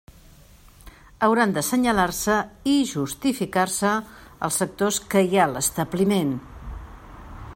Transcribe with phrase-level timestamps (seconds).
[1.25, 2.37] Hauran d'assenyalar-se
[2.71, 3.93] i justificar-se
[4.47, 6.35] els sectors que hi ha a l'establiment.